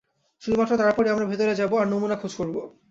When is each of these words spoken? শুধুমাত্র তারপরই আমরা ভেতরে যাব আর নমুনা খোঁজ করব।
শুধুমাত্র 0.41 0.73
তারপরই 0.77 1.11
আমরা 1.11 1.25
ভেতরে 1.25 1.53
যাব 1.55 1.71
আর 1.77 1.87
নমুনা 1.87 2.15
খোঁজ 2.15 2.33
করব। 2.35 2.55